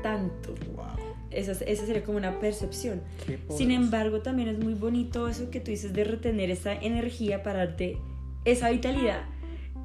tanto. 0.02 0.56
Wow. 0.76 0.86
Esa, 1.32 1.52
esa 1.52 1.86
sería 1.86 2.04
como 2.04 2.18
una 2.18 2.40
percepción. 2.40 3.02
Sin 3.56 3.72
embargo, 3.72 4.22
también 4.22 4.50
es 4.50 4.58
muy 4.64 4.74
bonito 4.74 5.28
eso 5.28 5.50
que 5.52 5.60
tú 5.60 5.70
dices 5.72 5.94
de 5.94 6.04
retener 6.04 6.50
esa 6.50 6.74
energía 6.74 7.44
para 7.44 7.66
darte 7.68 7.98
esa 8.46 8.70
vitalidad 8.72 9.24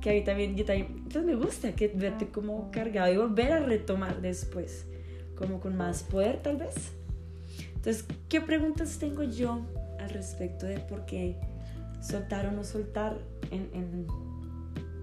que 0.04 0.10
a 0.10 0.12
mí 0.12 0.22
también, 0.22 0.54
yo 0.54 0.66
también, 0.66 1.04
pues 1.10 1.24
me 1.24 1.34
gusta 1.34 1.74
que 1.74 1.88
verte 1.88 2.28
como 2.28 2.70
cargado 2.70 3.10
y 3.10 3.16
volver 3.16 3.52
a 3.52 3.60
retomar 3.60 4.20
después, 4.20 4.84
como 5.34 5.60
con 5.60 5.78
más 5.78 6.02
poder 6.02 6.42
tal 6.42 6.58
vez. 6.58 6.74
Entonces, 7.74 8.04
¿qué 8.28 8.42
preguntas 8.42 8.98
tengo 8.98 9.22
yo 9.22 9.64
al 9.98 10.10
respecto 10.10 10.66
de 10.66 10.78
por 10.80 11.06
qué 11.06 11.38
soltar 12.02 12.44
o 12.48 12.52
no 12.52 12.64
soltar 12.64 13.16
en, 13.50 13.70
en, 13.72 14.06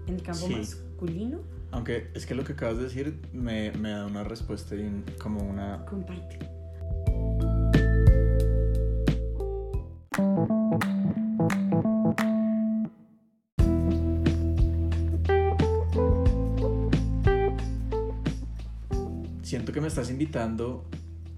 en 0.06 0.14
el 0.14 0.22
campo 0.22 0.46
Sí. 0.46 0.54
masculino? 0.54 1.40
Aunque 1.72 2.06
es 2.14 2.24
que 2.24 2.36
lo 2.36 2.44
que 2.44 2.52
acabas 2.52 2.76
de 2.76 2.84
decir 2.84 3.18
me, 3.32 3.72
me 3.72 3.90
da 3.90 4.06
una 4.06 4.22
respuesta 4.22 4.76
y 4.76 5.04
como 5.18 5.42
una... 5.42 5.84
Comparte. 5.84 6.38
Siento 19.52 19.70
que 19.70 19.82
me 19.82 19.88
estás 19.88 20.08
invitando 20.08 20.86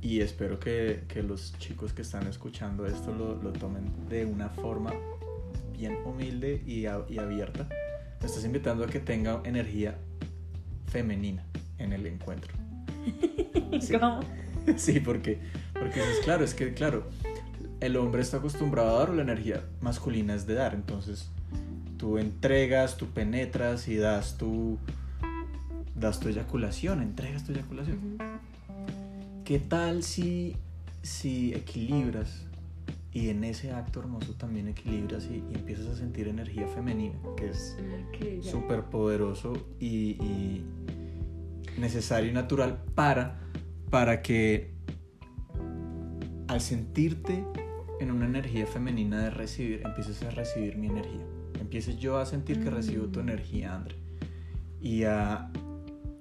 y 0.00 0.21
espero 0.21 0.61
que, 0.61 1.02
que 1.09 1.21
los 1.25 1.59
chicos 1.59 1.92
que 1.92 2.02
están 2.02 2.28
escuchando 2.28 2.87
esto 2.87 3.12
lo, 3.12 3.35
lo 3.42 3.52
tomen 3.52 3.90
de 4.09 4.25
una 4.25 4.50
forma 4.50 4.92
bien 5.76 5.97
humilde 6.04 6.62
y, 6.64 6.87
a- 6.87 7.04
y 7.09 7.18
abierta. 7.18 7.68
Me 8.21 8.26
estás 8.28 8.44
invitando 8.44 8.85
a 8.85 8.87
que 8.87 9.00
tenga 9.00 9.40
energía 9.44 9.99
femenina 10.87 11.44
en 11.78 11.92
el 11.92 12.06
encuentro. 12.06 12.54
Sí. 13.80 13.94
¿Cómo? 13.99 14.21
Sí, 14.76 15.00
porque, 15.00 15.40
porque 15.73 15.99
es 16.00 16.21
claro, 16.23 16.44
es 16.44 16.54
que 16.54 16.73
claro, 16.73 17.09
el 17.80 17.97
hombre 17.97 18.23
está 18.23 18.37
acostumbrado 18.37 18.94
a 18.94 18.99
dar, 19.00 19.11
la 19.12 19.23
energía 19.23 19.64
masculina 19.80 20.37
es 20.37 20.47
de 20.47 20.54
dar, 20.54 20.73
entonces 20.75 21.30
tú 21.97 22.18
entregas, 22.18 22.97
tú 22.97 23.06
penetras 23.09 23.88
y 23.88 23.97
das 23.97 24.38
tu, 24.38 24.78
das 25.94 26.20
tu 26.20 26.28
eyaculación, 26.28 27.02
entregas 27.02 27.44
tu 27.44 27.52
eyaculación. 27.52 27.98
Ujú. 27.98 28.16
¿Qué 29.44 29.58
tal 29.58 30.02
si, 30.02 30.56
si 31.02 31.52
equilibras 31.54 32.46
y 33.12 33.28
en 33.28 33.44
ese 33.44 33.70
acto 33.72 34.00
hermoso 34.00 34.32
también 34.34 34.66
equilibras 34.68 35.28
y, 35.30 35.34
y 35.52 35.54
empiezas 35.54 35.86
a 35.86 35.94
sentir 35.96 36.26
energía 36.28 36.66
femenina, 36.66 37.14
que 37.36 37.50
es 37.50 37.76
Ok, 38.08 38.42
ya. 38.42 38.50
súper 38.50 38.84
poderoso 38.84 39.52
y, 39.78 40.12
y 40.22 40.64
necesario 41.78 42.30
y 42.30 42.32
natural 42.32 42.82
para, 42.94 43.38
para 43.90 44.20
que 44.22 44.72
al 46.48 46.60
sentirte 46.60 47.44
en 48.00 48.10
una 48.10 48.26
energía 48.26 48.66
femenina 48.66 49.22
de 49.22 49.30
recibir, 49.30 49.82
empieces 49.84 50.22
a 50.24 50.30
recibir 50.30 50.76
mi 50.76 50.88
energía. 50.88 51.24
Empieces 51.60 51.96
yo 51.98 52.18
a 52.18 52.26
sentir 52.26 52.62
que 52.62 52.70
recibo 52.70 53.06
tu 53.06 53.20
Mm. 53.20 53.28
energía, 53.28 53.74
André. 53.76 53.96
Y, 54.80 55.04
a- 55.04 55.50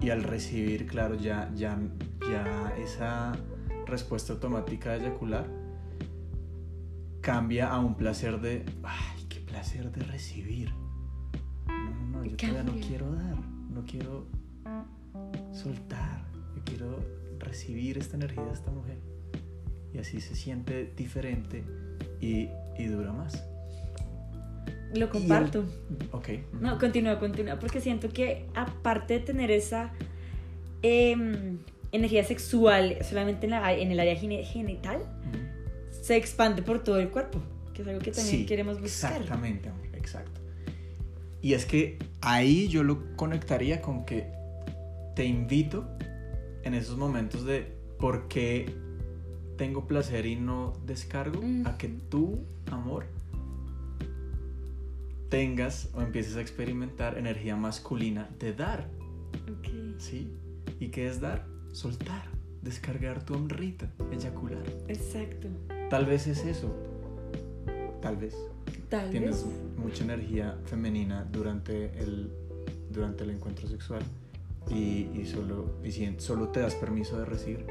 y 0.04 0.10
al 0.10 0.24
recibir, 0.24 0.86
claro, 0.86 1.16
ya, 1.16 1.50
ya, 1.56 1.80
ya 2.30 2.74
esa 2.78 3.32
respuesta 3.86 4.34
automática 4.34 4.92
de 4.92 4.98
eyacular 4.98 5.48
cambia 7.22 7.70
a 7.70 7.80
un 7.80 7.96
placer 7.96 8.42
de, 8.42 8.66
ay, 8.84 9.26
qué 9.30 9.40
placer 9.40 9.92
de 9.94 10.04
recibir. 10.04 10.74
No, 11.68 11.90
no, 11.90 12.08
no, 12.18 12.26
yo 12.26 12.36
todavía 12.36 12.64
no 12.64 12.74
quiero 12.86 13.12
dar, 13.14 13.38
no 13.70 13.86
quiero 13.86 14.28
soltar, 15.54 16.26
yo 16.54 16.62
quiero 16.66 17.00
recibir 17.40 17.98
esta 17.98 18.18
energía 18.18 18.44
de 18.44 18.54
esta 18.54 18.72
mujer. 18.72 19.00
Y 19.94 20.00
así 20.00 20.20
se 20.20 20.36
siente 20.36 20.94
diferente 20.98 21.64
y, 22.20 22.50
y 22.78 22.88
dura 22.88 23.14
más. 23.14 23.42
Lo 24.94 25.10
comparto. 25.10 25.66
Ok. 26.12 26.30
No, 26.62 26.78
continúa, 26.78 27.20
continúa, 27.20 27.58
porque 27.60 27.82
siento 27.82 28.10
que 28.10 28.46
aparte 28.56 29.16
de 29.16 29.20
tener 29.22 29.50
esa 29.52 29.92
em, 30.82 31.58
energía 31.92 32.24
sexual 32.24 32.98
solamente 33.08 33.46
en, 33.46 33.52
la- 33.52 33.74
en 33.74 33.92
el 33.92 34.00
área 34.00 34.16
genital, 34.16 35.00
se 36.02 36.16
expande 36.18 36.62
por 36.62 36.84
todo 36.84 37.00
el 37.00 37.10
cuerpo, 37.10 37.42
que 37.74 37.82
es 37.82 37.88
algo 37.88 38.00
que 38.02 38.12
también 38.12 38.38
Sí, 38.40 38.46
queremos 38.46 38.80
buscar. 38.82 39.14
Exactamente, 39.14 39.70
amor, 39.70 39.88
exacto. 39.96 40.42
Y 41.42 41.54
es 41.54 41.66
que 41.66 41.98
ahí 42.22 42.68
yo 42.68 42.84
lo 42.84 43.16
conectaría 43.16 43.82
con 43.82 44.06
que 44.06 44.28
te 45.16 45.26
invito 45.26 45.88
en 46.64 46.74
esos 46.74 46.98
momentos 46.98 47.46
de 47.46 47.68
por 48.00 48.28
qué 48.28 48.74
tengo 49.58 49.86
placer 49.88 50.26
y 50.26 50.36
no 50.36 50.74
descargo, 50.86 51.42
a 51.66 51.78
que 51.78 51.88
tú, 52.10 52.40
amor, 52.72 53.06
tengas 55.34 55.90
o 55.96 56.02
empieces 56.04 56.36
a 56.36 56.42
experimentar 56.42 57.18
energía 57.18 57.56
masculina 57.56 58.30
de 58.38 58.54
dar. 58.54 58.88
¿sí? 59.98 60.32
¿Y 60.80 60.90
qué 60.90 61.08
es 61.08 61.22
dar? 61.22 61.48
Soltar, 61.72 62.26
descargar 62.62 63.26
tu 63.26 63.34
honrita, 63.34 63.90
eyacular. 64.12 64.62
Exacto. 64.88 65.48
Tal 65.90 66.06
vez 66.06 66.28
es 66.28 66.46
eso, 66.46 66.72
tal 68.00 68.18
vez 68.18 68.36
Tal 68.90 69.10
tienes 69.10 69.44
vez. 69.44 69.56
mucha 69.76 70.04
energía 70.04 70.56
femenina 70.66 71.28
durante 71.32 71.98
el, 71.98 72.32
durante 72.92 73.24
el 73.24 73.32
encuentro 73.32 73.68
sexual 73.68 74.04
y, 74.70 75.10
y 75.16 75.26
solo, 75.26 75.80
y 75.84 75.92
si 75.92 76.16
solo 76.20 76.50
te 76.50 76.60
das 76.60 76.76
permiso 76.76 77.18
de 77.18 77.26
recibir. 77.26 77.66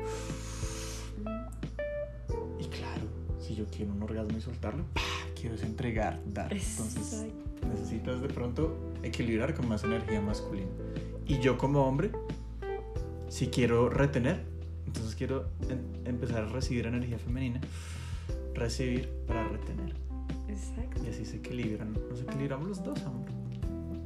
Y 2.58 2.64
claro, 2.64 3.06
si 3.38 3.54
yo 3.54 3.66
quiero 3.66 3.92
un 3.92 4.02
orgasmo 4.02 4.36
y 4.36 4.40
soltarlo, 4.40 4.82
¡pah! 4.94 5.00
quiero 5.40 5.54
es 5.54 5.62
entregar, 5.62 6.20
dar. 6.26 6.52
Entonces 6.52 7.22
Exacto. 7.22 7.51
Necesitas 7.68 8.20
de 8.20 8.28
pronto 8.28 8.76
equilibrar 9.02 9.54
con 9.54 9.68
más 9.68 9.84
energía 9.84 10.20
masculina. 10.20 10.68
Y 11.26 11.38
yo 11.40 11.56
como 11.58 11.84
hombre, 11.86 12.10
si 13.28 13.46
quiero 13.48 13.88
retener, 13.88 14.44
entonces 14.86 15.14
quiero 15.14 15.46
em- 15.68 16.06
empezar 16.06 16.42
a 16.44 16.48
recibir 16.48 16.86
energía 16.86 17.18
femenina, 17.18 17.60
recibir 18.54 19.08
para 19.26 19.46
retener. 19.48 19.94
Exacto. 20.48 21.00
Y 21.04 21.08
así 21.08 21.24
se 21.24 21.36
equilibran, 21.36 21.92
nos 22.10 22.20
equilibramos 22.20 22.68
los 22.68 22.84
dos, 22.84 23.00
amor. 23.02 23.26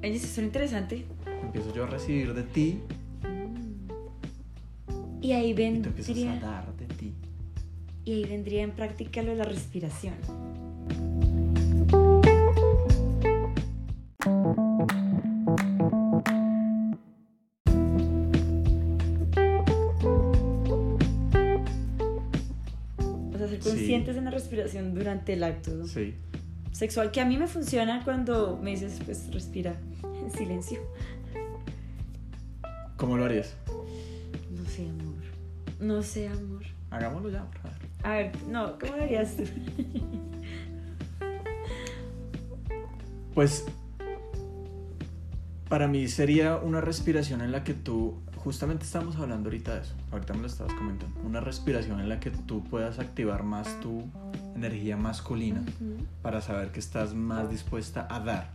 Eso 0.02 0.26
es 0.26 0.38
interesante. 0.38 1.04
Empiezo 1.42 1.74
yo 1.74 1.84
a 1.84 1.86
recibir 1.86 2.32
de 2.34 2.42
ti 2.44 2.80
Y 5.20 5.32
ahí 5.32 5.50
y 5.50 5.54
tú 5.54 5.62
empiezas 5.88 6.10
a 6.10 6.14
vendría, 6.14 6.40
dar 6.40 6.76
de 6.76 6.86
ti. 6.86 7.14
y 8.04 8.12
ahí 8.12 8.24
vendría 8.26 8.62
en 8.62 8.70
práctica 8.72 9.22
lo 9.22 9.30
de 9.30 9.36
la 9.36 9.44
respiración. 9.44 10.14
Respiración 25.26 25.26
durante 25.26 25.32
el 25.32 25.42
acto 25.44 25.86
Sí. 25.86 26.14
sexual, 26.72 27.10
que 27.10 27.20
a 27.20 27.24
mí 27.24 27.36
me 27.38 27.46
funciona 27.46 28.02
cuando 28.04 28.58
me 28.62 28.70
dices, 28.70 29.00
pues 29.04 29.32
respira 29.32 29.74
en 30.02 30.30
silencio. 30.30 30.80
¿Cómo 32.96 33.16
lo 33.16 33.24
harías? 33.24 33.54
No 34.50 34.64
sé, 34.68 34.88
amor. 34.88 35.14
No 35.80 36.02
sé, 36.02 36.28
amor. 36.28 36.62
Hagámoslo 36.90 37.30
ya, 37.30 37.44
por 37.44 37.58
favor. 37.58 37.76
A 38.02 38.10
ver, 38.12 38.32
no, 38.48 38.78
¿cómo 38.78 38.96
lo 38.96 39.02
harías 39.02 39.36
tú? 39.36 39.44
Pues 43.34 43.64
para 45.68 45.88
mí 45.88 46.08
sería 46.08 46.56
una 46.56 46.80
respiración 46.80 47.40
en 47.42 47.52
la 47.52 47.64
que 47.64 47.74
tú, 47.74 48.14
justamente 48.36 48.84
estamos 48.84 49.16
hablando 49.16 49.48
ahorita 49.50 49.74
de 49.74 49.80
eso, 49.82 49.94
ahorita 50.12 50.32
me 50.32 50.40
lo 50.40 50.46
estabas 50.46 50.72
comentando, 50.74 51.20
una 51.22 51.40
respiración 51.40 52.00
en 52.00 52.08
la 52.08 52.18
que 52.20 52.30
tú 52.30 52.64
puedas 52.64 52.98
activar 52.98 53.42
más 53.42 53.78
tu 53.80 54.04
energía 54.56 54.96
masculina 54.96 55.62
para 56.22 56.40
saber 56.40 56.72
que 56.72 56.80
estás 56.80 57.14
más 57.14 57.50
dispuesta 57.50 58.06
a 58.10 58.20
dar, 58.20 58.50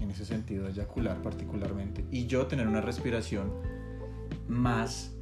en 0.00 0.10
ese 0.10 0.24
sentido, 0.24 0.68
eyacular 0.68 1.22
particularmente, 1.22 2.04
y 2.10 2.26
yo 2.26 2.46
tener 2.46 2.66
una 2.66 2.80
respiración 2.80 3.52
más 4.48 5.12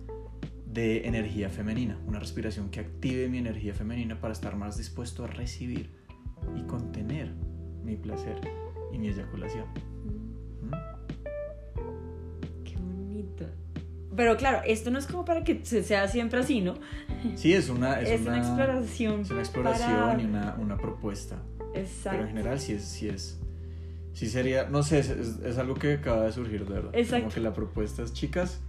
de 0.66 1.06
energía 1.06 1.50
femenina, 1.50 1.98
una 2.06 2.18
respiración 2.18 2.70
que 2.70 2.80
active 2.80 3.28
mi 3.28 3.38
energía 3.38 3.74
femenina 3.74 4.20
para 4.20 4.32
estar 4.32 4.56
más 4.56 4.76
dispuesto 4.76 5.24
a 5.24 5.26
recibir 5.26 5.90
y 6.56 6.62
contener 6.62 7.32
mi 7.82 7.96
placer 7.96 8.40
y 8.92 8.98
mi 8.98 9.08
eyaculación. 9.08 9.66
¿Mm? 10.62 10.72
Qué 12.64 12.76
bonito. 12.76 13.46
Pero 14.16 14.36
claro, 14.36 14.60
esto 14.66 14.90
no 14.90 14.98
es 14.98 15.06
como 15.06 15.24
para 15.24 15.44
que 15.44 15.60
se- 15.64 15.82
sea 15.82 16.08
siempre 16.08 16.40
así, 16.40 16.60
¿no? 16.60 16.74
Sí, 17.36 17.52
es 17.52 17.68
una, 17.68 18.00
es 18.00 18.08
Es, 18.20 18.20
una, 18.26 18.38
exploración. 18.38 19.20
es 19.20 19.30
una 19.30 19.40
exploración 19.40 19.92
para- 20.00 20.22
y 20.22 20.24
una, 20.24 20.54
una 20.58 20.76
propuesta. 20.76 21.42
Exacto. 21.74 22.10
Pero 22.10 22.22
en 22.22 22.28
general 22.28 22.58
sí 22.60 22.72
es, 22.72 22.84
sí 22.84 23.08
es, 23.08 23.38
sí 24.14 24.26
sería, 24.28 24.68
no 24.68 24.82
sé, 24.82 25.00
es, 25.00 25.10
es- 25.10 25.38
es 25.40 25.58
algo 25.58 25.74
que 25.74 25.94
acaba 25.94 26.24
de 26.24 26.32
surgir, 26.32 26.64
de 26.66 26.74
verdad. 26.74 26.90
Exacto. 26.94 27.24
Como 27.24 27.34
que 27.34 27.40
la 27.40 27.52
propuesta 27.52 28.02
es, 28.02 28.12
chicas, 28.14 28.60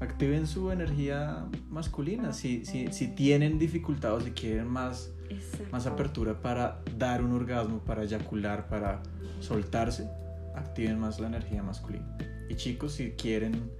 activen 0.00 0.46
su 0.46 0.70
energía 0.70 1.46
masculina. 1.70 2.32
Si, 2.32 2.64
si, 2.64 2.92
si 2.92 3.08
tienen 3.08 3.58
dificultad 3.58 4.14
o 4.14 4.20
si 4.20 4.32
quieren 4.32 4.66
más, 4.66 5.10
Exacto. 5.30 5.68
más 5.72 5.86
apertura 5.86 6.40
para 6.40 6.80
dar 6.98 7.22
un 7.24 7.32
orgasmo, 7.32 7.78
para 7.78 8.02
eyacular, 8.02 8.68
para 8.68 9.02
soltarse, 9.40 10.08
activen 10.54 10.98
más 10.98 11.18
la 11.20 11.28
energía 11.28 11.62
masculina. 11.62 12.16
Y 12.48 12.56
chicos, 12.56 12.92
si 12.92 13.12
quieren 13.12 13.70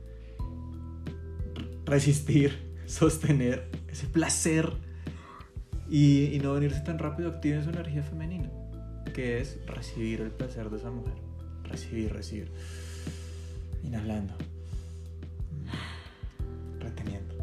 resistir, 1.85 2.59
sostener 2.87 3.69
ese 3.89 4.07
placer 4.07 4.73
y, 5.89 6.35
y 6.35 6.39
no 6.41 6.55
venirse 6.55 6.81
tan 6.81 6.99
rápido, 6.99 7.31
activen 7.31 7.63
su 7.63 7.71
energía 7.71 8.03
femenina, 8.03 8.51
que 9.15 9.41
es 9.41 9.59
recibir 9.67 10.21
el 10.21 10.31
placer 10.31 10.71
de 10.71 10.79
esa 10.79 10.91
mujer. 10.91 11.15
Recibir, 11.65 12.13
recibir. 12.13 12.51
Inhalando. 13.85 14.35
Reteniendo. 16.79 17.35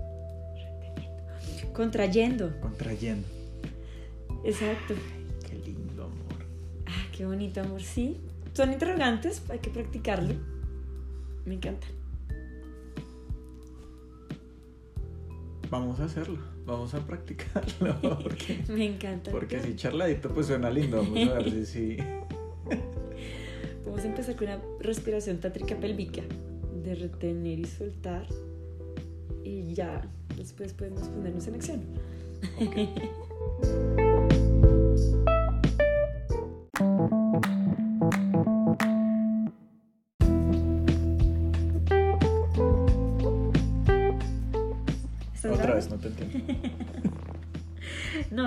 Contrayendo. 1.74 2.60
Contrayendo. 2.60 3.28
Exacto. 4.44 4.94
Qué 5.48 5.56
lindo 5.56 6.04
amor. 6.04 6.46
Ah, 6.86 7.06
qué 7.16 7.26
bonito, 7.26 7.62
amor. 7.62 7.82
Sí. 7.82 8.18
Son 8.54 8.72
interrogantes, 8.72 9.44
hay 9.50 9.60
que 9.60 9.70
practicarlo. 9.70 10.36
Me 11.46 11.56
encanta. 11.56 11.88
Vamos 15.70 16.00
a 16.00 16.06
hacerlo, 16.06 16.40
vamos 16.66 16.94
a 16.96 17.00
practicarlo. 17.06 18.00
Porque, 18.24 18.64
Me 18.70 18.86
encanta. 18.86 19.30
porque 19.32 19.60
si 19.62 19.76
charladito 19.76 20.30
pues 20.34 20.48
suena 20.48 20.70
lindo. 20.70 20.98
Vamos 20.98 21.30
a 21.30 21.34
ver 21.36 21.52
si 21.52 21.66
sí. 21.66 21.98
Vamos 23.86 24.02
a 24.04 24.08
empezar 24.08 24.36
con 24.36 24.48
una 24.48 24.60
respiración 24.80 25.40
tántrica 25.40 25.76
pélvica. 25.76 26.22
De 26.84 26.96
retener 26.96 27.60
y 27.60 27.66
soltar. 27.66 28.26
Y 29.44 29.74
ya 29.74 30.02
después 30.38 30.74
podemos 30.74 31.08
ponernos 31.10 31.48
en 31.48 31.56
acción. 31.56 31.82
¿Estás 32.60 32.70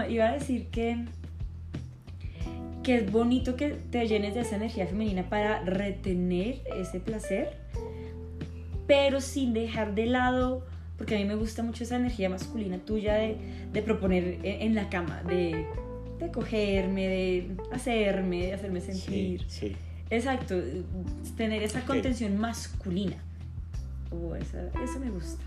No, 0.03 0.11
iba 0.11 0.27
a 0.29 0.33
decir 0.33 0.67
que, 0.69 1.05
que 2.83 2.97
es 2.97 3.11
bonito 3.13 3.57
que 3.57 3.71
te 3.71 4.07
llenes 4.07 4.35
de 4.35 4.41
esa 4.41 4.57
energía 4.57 4.87
femenina 4.87 5.29
para 5.29 5.63
retener 5.63 6.61
ese 6.77 7.01
placer, 7.01 7.57
pero 8.87 9.21
sin 9.21 9.53
dejar 9.55 9.95
de 9.95 10.07
lado, 10.07 10.67
porque 10.99 11.15
a 11.17 11.19
mí 11.19 11.25
me 11.25 11.35
gusta 11.35 11.63
mucho 11.63 11.85
esa 11.85 11.97
energía 11.97 12.29
masculina 12.29 12.79
tuya 12.79 13.15
de, 13.15 13.37
de 13.73 13.83
proponer 13.83 14.39
en, 14.43 14.63
en 14.63 14.75
la 14.75 14.89
cama, 14.89 15.23
de, 15.25 15.67
de 16.19 16.31
cogerme, 16.31 17.09
de 17.09 17.57
hacerme, 17.73 18.47
de 18.47 18.55
hacerme 18.55 18.81
sentir. 18.81 19.43
Sí, 19.49 19.69
sí. 19.69 19.77
Exacto, 20.11 20.57
tener 21.37 21.63
esa 21.63 21.81
contención 21.87 22.37
masculina. 22.37 23.17
Oh, 24.11 24.35
esa- 24.37 24.69
eso 24.85 25.01
me 25.01 25.11
gusta. 25.11 25.43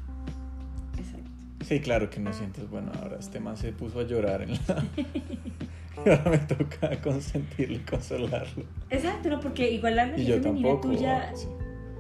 Exacto. 0.98 1.30
Sí, 1.68 1.80
claro 1.80 2.10
que 2.10 2.20
no 2.20 2.32
sientes, 2.32 2.70
bueno, 2.70 2.92
ahora 3.02 3.18
este 3.20 3.40
man 3.40 3.58
se 3.58 3.72
puso 3.72 4.00
a 4.00 4.04
llorar 4.04 4.44
en 4.44 4.52
la... 4.52 4.86
y 6.06 6.10
ahora 6.10 6.30
me 6.30 6.38
toca 6.38 7.02
consentirlo 7.02 7.78
y 7.78 7.80
consolarlo. 7.80 8.66
Exacto, 8.90 9.30
¿no? 9.30 9.40
Porque 9.40 9.72
igual 9.72 9.96
la 9.96 10.04
energía 10.04 10.36
yo 10.36 10.44
femenina 10.44 10.70
tampoco. 10.70 10.96
tuya 10.96 11.32
sí. 11.36 11.48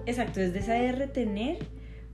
Exacto, 0.06 0.40
es 0.40 0.54
de 0.54 0.60
esa 0.60 0.74
de 0.74 0.92
retener, 0.92 1.58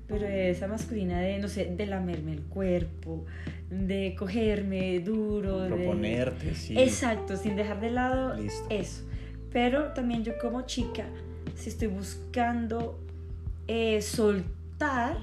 pero 0.08 0.26
de 0.26 0.52
esa 0.52 0.68
masculina 0.68 1.20
de, 1.20 1.40
no 1.40 1.50
sé, 1.50 1.66
de 1.66 1.86
lamerme 1.86 2.34
el 2.34 2.44
cuerpo, 2.44 3.26
de 3.70 4.16
cogerme 4.18 5.00
duro, 5.02 5.62
de... 5.62 5.70
Proponerte, 5.70 6.56
sí. 6.56 6.80
Exacto, 6.80 7.36
sin 7.36 7.58
dejar 7.58 7.82
de 7.82 7.92
lado 7.92 8.36
Listo. 8.36 8.66
eso. 8.70 9.04
Pero 9.52 9.92
también 9.92 10.24
yo 10.24 10.38
como 10.42 10.62
chica, 10.62 11.06
si 11.56 11.68
estoy 11.68 11.90
buscando 11.90 12.98
eh, 13.68 14.02
soltar, 14.02 15.18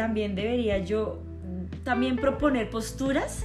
también 0.00 0.34
debería 0.34 0.78
yo 0.78 1.22
también 1.84 2.16
proponer 2.16 2.70
posturas 2.70 3.44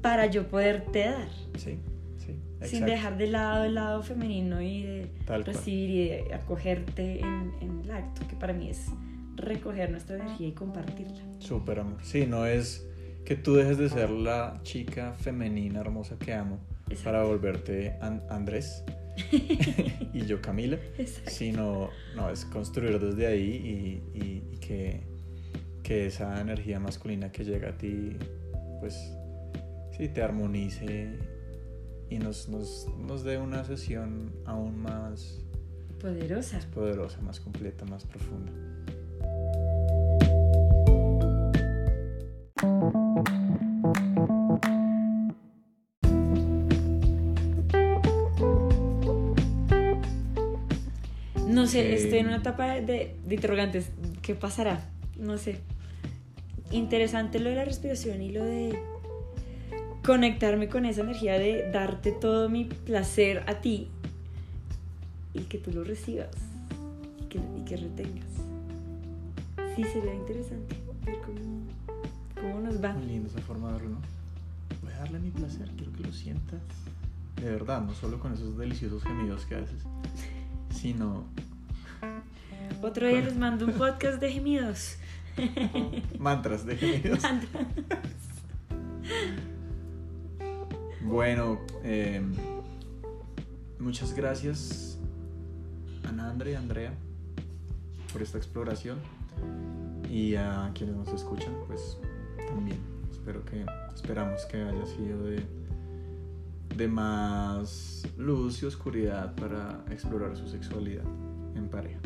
para 0.00 0.26
yo 0.26 0.46
poderte 0.46 1.06
dar. 1.06 1.28
Sí, 1.58 1.78
sí. 2.24 2.36
Sin 2.64 2.84
dejar 2.86 3.18
de 3.18 3.26
lado 3.26 3.64
el 3.64 3.74
lado 3.74 4.02
femenino 4.04 4.62
y 4.62 4.82
de 4.84 5.06
Tal 5.26 5.44
recibir 5.44 5.90
y 5.90 6.08
de 6.08 6.34
acogerte 6.34 7.18
en, 7.20 7.52
en 7.60 7.80
el 7.82 7.90
acto, 7.90 8.22
que 8.28 8.36
para 8.36 8.52
mí 8.52 8.68
es 8.70 8.86
recoger 9.34 9.90
nuestra 9.90 10.16
energía 10.16 10.48
y 10.48 10.52
compartirla. 10.52 11.20
Súper 11.40 11.80
amor. 11.80 11.98
Sí, 12.02 12.26
no 12.26 12.46
es 12.46 12.86
que 13.24 13.34
tú 13.34 13.54
dejes 13.54 13.78
de 13.78 13.88
ser 13.88 14.10
la 14.10 14.60
chica 14.62 15.14
femenina 15.14 15.80
hermosa 15.80 16.16
que 16.16 16.32
amo 16.32 16.60
Exacto. 16.88 17.04
para 17.04 17.24
volverte 17.24 17.96
An- 18.00 18.22
Andrés 18.30 18.84
y 20.12 20.26
yo 20.26 20.40
Camila, 20.40 20.76
Exacto. 20.98 21.30
sino 21.30 21.90
no, 22.14 22.30
es 22.30 22.44
construir 22.44 23.00
desde 23.00 23.26
ahí 23.26 24.02
y, 24.14 24.18
y- 24.18 24.42
y 24.52 24.56
que, 24.58 25.11
que 25.82 26.06
esa 26.06 26.40
energía 26.40 26.78
masculina 26.78 27.30
que 27.32 27.44
llega 27.44 27.70
a 27.70 27.78
ti, 27.78 28.16
pues 28.80 28.94
sí, 29.96 30.08
te 30.08 30.22
armonice 30.22 31.18
y 32.08 32.18
nos, 32.18 32.48
nos, 32.48 32.86
nos 32.98 33.24
dé 33.24 33.38
una 33.38 33.64
sesión 33.64 34.32
aún 34.46 34.80
más 34.82 35.40
Poderosa. 36.00 36.60
poderosa, 36.74 37.20
más 37.22 37.40
completa, 37.40 37.84
más 37.84 38.04
profunda. 38.04 38.52
No 51.48 51.66
sé, 51.66 51.80
Eh, 51.92 51.94
estoy 51.94 52.18
en 52.20 52.26
una 52.28 52.36
etapa 52.36 52.74
de, 52.80 53.16
de 53.24 53.34
interrogantes. 53.34 53.90
¿Qué 54.22 54.34
pasará? 54.34 54.91
No 55.18 55.38
sé. 55.38 55.60
Interesante 56.70 57.38
lo 57.38 57.50
de 57.50 57.56
la 57.56 57.64
respiración 57.64 58.22
y 58.22 58.30
lo 58.30 58.44
de 58.44 58.78
conectarme 60.04 60.68
con 60.68 60.84
esa 60.84 61.02
energía 61.02 61.38
de 61.38 61.70
darte 61.70 62.12
todo 62.12 62.48
mi 62.48 62.64
placer 62.64 63.44
a 63.46 63.60
ti 63.60 63.88
y 65.32 65.40
que 65.42 65.58
tú 65.58 65.70
lo 65.70 65.84
recibas 65.84 66.34
y 67.20 67.26
que, 67.26 67.38
y 67.38 67.64
que 67.64 67.76
retengas. 67.76 68.28
Sí, 69.76 69.84
sería 69.84 70.14
interesante 70.14 70.76
ver 71.04 71.18
cómo, 71.20 71.40
cómo 72.40 72.60
nos 72.60 72.82
va. 72.82 72.92
Muy 72.92 73.06
linda 73.06 73.28
esa 73.28 73.40
forma 73.40 73.68
de 73.68 73.74
verlo, 73.74 73.90
¿no? 73.90 73.98
Voy 74.82 74.92
a 74.92 74.98
darle 74.98 75.18
mi 75.18 75.30
placer, 75.30 75.70
quiero 75.76 75.92
que 75.92 76.02
lo 76.02 76.12
sientas. 76.12 76.60
De 77.36 77.50
verdad, 77.50 77.82
no 77.82 77.94
solo 77.94 78.18
con 78.18 78.32
esos 78.34 78.56
deliciosos 78.58 79.02
gemidos 79.02 79.46
que 79.46 79.56
haces, 79.56 79.82
sino 80.74 81.24
Otro 82.82 83.06
día 83.08 83.20
les 83.20 83.36
mando 83.36 83.66
un 83.66 83.72
podcast 83.72 84.20
de 84.20 84.32
gemidos. 84.32 84.96
Mantras 86.18 86.64
de 86.66 86.76
gemidos. 86.76 87.20
Bueno, 91.04 91.58
eh, 91.82 92.22
muchas 93.78 94.14
gracias 94.14 94.98
a 96.04 96.08
Andre 96.08 96.52
y 96.52 96.54
Andrea 96.54 96.94
por 98.12 98.22
esta 98.22 98.38
exploración 98.38 98.98
y 100.08 100.36
a 100.36 100.70
quienes 100.74 100.94
nos 100.94 101.08
escuchan, 101.08 101.52
pues 101.66 101.98
también. 102.46 102.78
Espero 103.10 103.44
que, 103.44 103.64
esperamos 103.94 104.44
que 104.46 104.62
haya 104.62 104.86
sido 104.86 105.22
de, 105.24 105.44
de 106.76 106.88
más 106.88 108.06
luz 108.16 108.62
y 108.62 108.66
oscuridad 108.66 109.34
para 109.34 109.84
explorar 109.90 110.36
su 110.36 110.48
sexualidad 110.48 111.04
en 111.54 111.68
pareja. 111.68 112.00